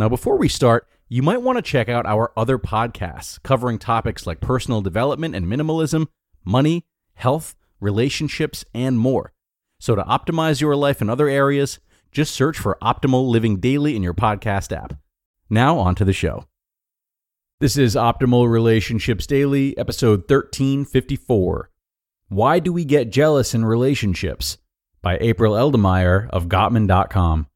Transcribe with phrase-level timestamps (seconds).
[0.00, 4.26] Now, before we start, you might want to check out our other podcasts covering topics
[4.26, 6.06] like personal development and minimalism,
[6.42, 9.34] money, health, relationships, and more.
[9.78, 11.80] So, to optimize your life in other areas,
[12.12, 14.94] just search for Optimal Living Daily in your podcast app.
[15.50, 16.46] Now, on to the show.
[17.60, 21.68] This is Optimal Relationships Daily, episode 1354
[22.30, 24.56] Why Do We Get Jealous in Relationships?
[25.02, 27.49] by April Eldemire of Gottman.com.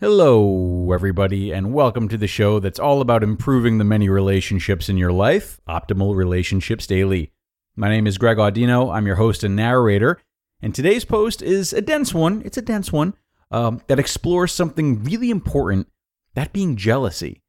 [0.00, 4.96] Hello, everybody, and welcome to the show that's all about improving the many relationships in
[4.96, 7.32] your life, Optimal Relationships Daily.
[7.76, 8.90] My name is Greg Audino.
[8.90, 10.18] I'm your host and narrator,
[10.62, 12.40] and today's post is a dense one.
[12.46, 13.12] It's a dense one
[13.50, 15.86] um, that explores something really important
[16.32, 17.42] that being jealousy.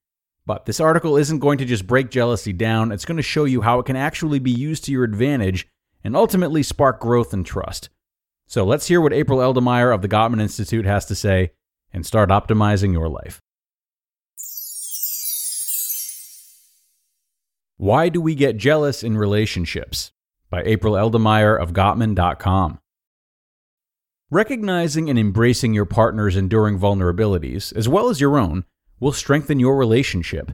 [0.45, 3.61] But this article isn't going to just break jealousy down, it's going to show you
[3.61, 5.69] how it can actually be used to your advantage
[6.03, 7.87] and ultimately spark growth and trust.
[8.45, 11.51] So let's hear what April Eldemire of the Gottman Institute has to say
[11.93, 13.39] and start optimizing your life.
[17.77, 20.11] Why Do We Get Jealous in Relationships?
[20.51, 22.79] by April Eldemire of Gottman.com.
[24.29, 28.65] Recognizing and embracing your partner's enduring vulnerabilities, as well as your own,
[28.99, 30.51] will strengthen your relationship.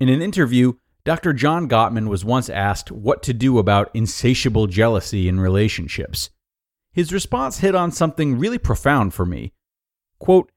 [0.00, 1.32] In an interview, Dr.
[1.32, 6.30] John Gottman was once asked what to do about insatiable jealousy in relationships.
[6.92, 9.52] His response hit on something really profound for me.
[10.18, 10.50] Quote,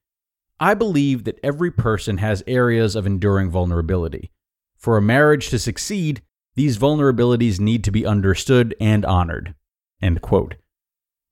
[0.60, 4.32] I believe that every person has areas of enduring vulnerability.
[4.78, 6.22] For a marriage to succeed,
[6.56, 9.56] these vulnerabilities need to be understood and honored.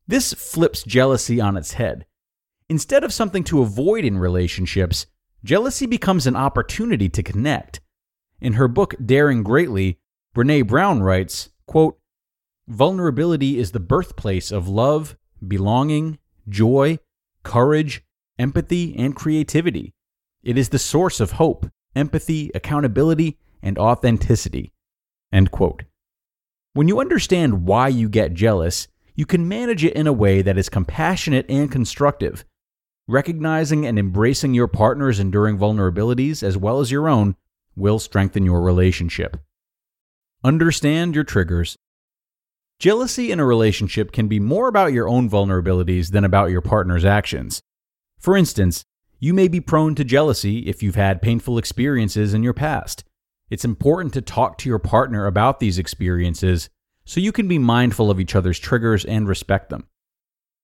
[0.08, 2.06] This flips jealousy on its head.
[2.70, 5.06] Instead of something to avoid in relationships,
[5.44, 7.82] jealousy becomes an opportunity to connect.
[8.40, 10.00] In her book Daring Greatly,
[10.36, 12.00] Brene Brown writes, quote,
[12.68, 17.00] Vulnerability is the birthplace of love, belonging, joy,
[17.44, 18.04] courage,
[18.40, 19.94] empathy, and creativity.
[20.44, 24.72] It is the source of hope, empathy, accountability, and authenticity.
[25.32, 25.84] End quote.
[26.74, 30.58] When you understand why you get jealous, you can manage it in a way that
[30.58, 32.46] is compassionate and constructive.
[33.08, 37.36] Recognizing and embracing your partner's enduring vulnerabilities as well as your own
[37.76, 39.38] will strengthen your relationship.
[40.44, 41.78] Understand your triggers.
[42.80, 47.06] Jealousy in a relationship can be more about your own vulnerabilities than about your partner's
[47.06, 47.64] actions.
[48.20, 48.84] For instance,
[49.20, 53.04] you may be prone to jealousy if you've had painful experiences in your past.
[53.50, 56.70] It's important to talk to your partner about these experiences
[57.06, 59.88] so you can be mindful of each other's triggers and respect them.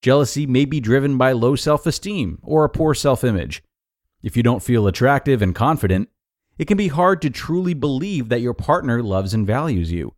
[0.02, 3.64] Jealousy may be driven by low self esteem or a poor self image.
[4.22, 6.10] If you don't feel attractive and confident,
[6.58, 10.14] it can be hard to truly believe that your partner loves and values you.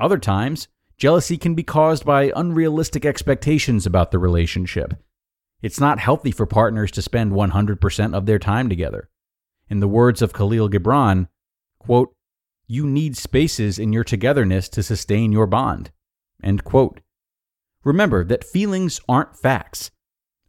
[0.00, 4.94] Other times, jealousy can be caused by unrealistic expectations about the relationship.
[5.62, 9.08] It's not healthy for partners to spend 100% of their time together.
[9.68, 11.28] In the words of Kahlil Gibran,
[11.78, 12.14] quote,
[12.66, 15.90] you need spaces in your togetherness to sustain your bond.
[16.42, 17.00] End quote.
[17.82, 19.90] Remember that feelings aren't facts.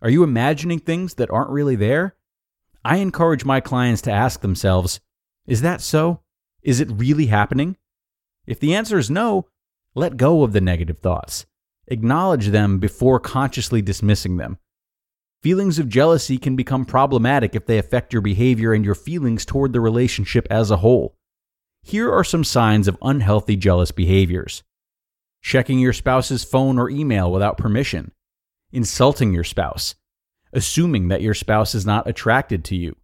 [0.02, 2.16] Are you imagining things that aren't really there?
[2.86, 5.00] I encourage my clients to ask themselves
[5.48, 6.22] Is that so?
[6.62, 7.78] Is it really happening?
[8.46, 9.48] If the answer is no,
[9.96, 11.46] let go of the negative thoughts.
[11.88, 14.60] Acknowledge them before consciously dismissing them.
[15.44, 19.74] Feelings of jealousy can become problematic if they affect your behavior and your feelings toward
[19.74, 21.16] the relationship as a whole.
[21.82, 24.62] Here are some signs of unhealthy jealous behaviors.
[25.42, 28.12] Checking your spouse's phone or email without permission,
[28.72, 29.96] insulting your spouse,
[30.54, 32.96] assuming that your spouse is not attracted to you,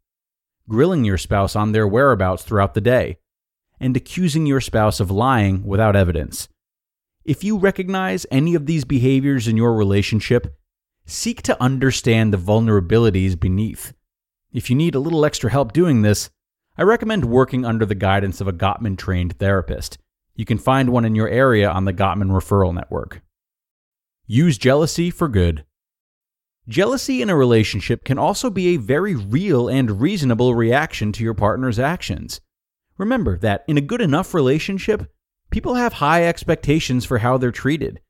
[0.69, 3.17] grilling your spouse on their whereabouts throughout the day,
[3.79, 6.49] and accusing your spouse of lying without evidence.
[7.25, 10.55] If you recognize any of these behaviors in your relationship,
[11.07, 13.93] seek to understand the vulnerabilities beneath.
[14.51, 16.29] If you need a little extra help doing this,
[16.77, 19.97] I recommend working under the guidance of a Gottman trained therapist.
[20.35, 23.21] You can find one in your area on the Gottman Referral Network.
[24.27, 25.65] Use jealousy for good.
[26.67, 31.33] Jealousy in a relationship can also be a very real and reasonable reaction to your
[31.33, 32.41] partner's actions.
[32.97, 35.09] Remember that in a good enough relationship,
[35.49, 38.01] people have high expectations for how they're treated.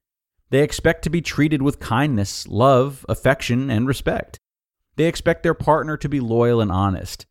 [0.50, 4.40] They expect to be treated with kindness, love, affection, and respect.
[4.96, 7.26] They expect their partner to be loyal and honest.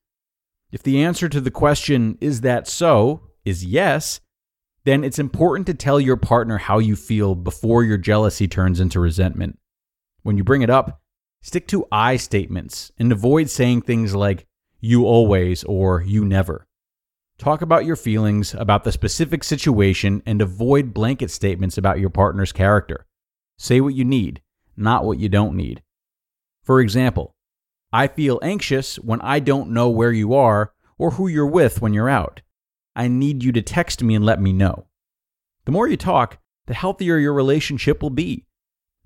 [0.71, 4.21] If the answer to the question, is that so, is yes,
[4.85, 9.01] then it's important to tell your partner how you feel before your jealousy turns into
[9.01, 9.59] resentment.
[10.23, 11.01] When you bring it up,
[11.41, 14.47] stick to I statements and avoid saying things like,
[14.81, 16.67] you always or you never.
[17.39, 22.53] Talk about your feelings about the specific situation and avoid blanket statements about your partner's
[22.53, 23.06] character.
[23.59, 24.43] Say what you need,
[24.77, 25.83] not what you don't need.
[26.63, 27.35] For example,
[27.93, 31.95] I feel anxious when I don't know where you are or who you're with when
[31.95, 32.43] you're out.
[32.95, 34.87] I need you to text me and let me know.
[35.65, 38.47] The more you talk, the healthier your relationship will be.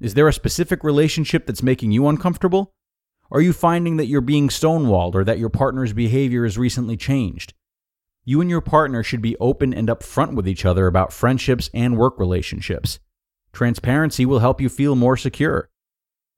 [0.01, 2.73] Is there a specific relationship that's making you uncomfortable?
[3.31, 7.55] Are you finding that you're being stonewalled or that your partner's behavior has recently changed?
[8.25, 11.97] You and your partner should be open and upfront with each other about friendships and
[11.97, 12.99] work relationships.
[13.53, 15.69] Transparency will help you feel more secure.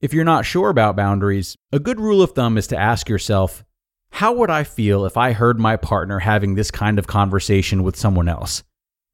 [0.01, 3.65] If you're not sure about boundaries, a good rule of thumb is to ask yourself,
[4.11, 7.97] how would I feel if I heard my partner having this kind of conversation with
[7.97, 8.63] someone else?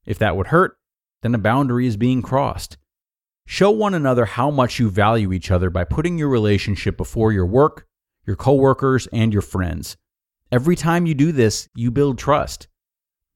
[0.06, 0.79] If that would hurt,
[1.23, 2.79] then a boundary is being crossed.
[3.47, 7.47] Show one another how much you value each other by putting your relationship before your
[7.47, 7.87] work,
[8.27, 9.97] your coworkers, and your friends.
[10.50, 12.69] Every time you do this, you build trust.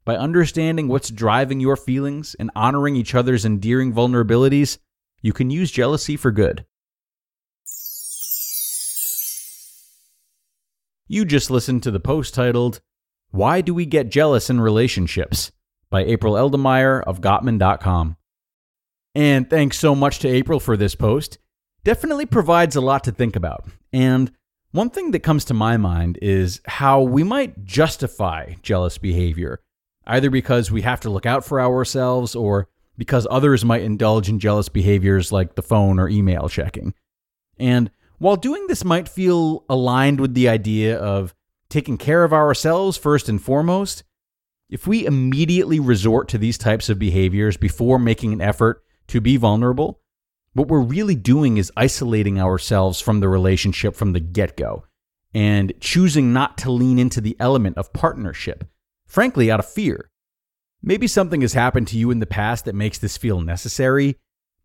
[0.04, 4.78] By understanding what's driving your feelings and honoring each other's endearing vulnerabilities,
[5.20, 6.66] you can use jealousy for good.
[11.06, 12.80] You just listened to the post titled,
[13.30, 15.52] Why Do We Get Jealous in Relationships?
[15.90, 18.16] by April Eldemire of Gottman.com.
[19.14, 21.38] And thanks so much to April for this post.
[21.84, 23.66] Definitely provides a lot to think about.
[23.92, 24.32] And
[24.70, 29.60] one thing that comes to my mind is how we might justify jealous behavior,
[30.06, 32.68] either because we have to look out for ourselves or
[32.98, 36.94] because others might indulge in jealous behaviors like the phone or email checking.
[37.58, 41.34] And while doing this might feel aligned with the idea of
[41.68, 44.04] taking care of ourselves first and foremost,
[44.68, 49.36] if we immediately resort to these types of behaviors before making an effort to be
[49.36, 50.00] vulnerable,
[50.54, 54.84] what we're really doing is isolating ourselves from the relationship from the get go
[55.34, 58.64] and choosing not to lean into the element of partnership,
[59.12, 60.08] frankly, out of fear.
[60.82, 64.16] Maybe something has happened to you in the past that makes this feel necessary,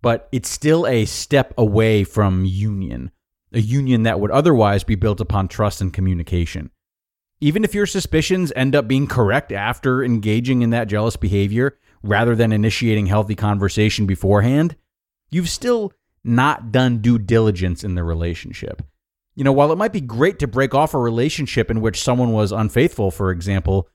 [0.01, 3.11] but it's still a step away from union,
[3.51, 6.71] a union that would otherwise be built upon trust and communication.
[7.41, 12.33] Even if your suspicions end up being correct after engaging in that jealous behavior, rather
[12.33, 14.77] than initiating healthy conversation beforehand,
[15.29, 15.91] you've still
[16.23, 18.81] not done due diligence in the relationship.
[19.35, 22.31] You know, while it might be great to break off a relationship in which someone
[22.31, 23.89] was unfaithful, for example,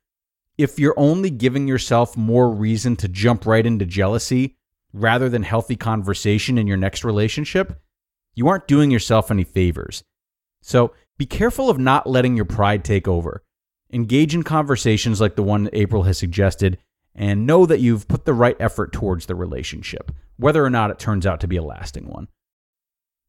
[0.59, 4.57] if you're only giving yourself more reason to jump right into jealousy
[4.93, 7.81] rather than healthy conversation in your next relationship,
[8.35, 10.05] you aren't doing yourself any favors.
[10.61, 13.43] So be careful of not letting your pride take over.
[13.93, 16.79] Engage in conversations like the one April has suggested
[17.15, 20.99] and know that you've put the right effort towards the relationship, whether or not it
[20.99, 22.29] turns out to be a lasting one.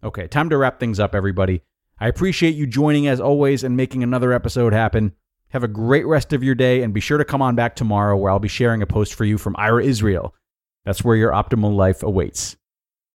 [0.03, 1.61] Okay, time to wrap things up, everybody.
[1.99, 5.13] I appreciate you joining as always and making another episode happen.
[5.53, 8.17] Have a great rest of your day and be sure to come on back tomorrow
[8.17, 10.33] where I'll be sharing a post for you from Ira Israel.
[10.83, 12.57] That's where your optimal life awaits.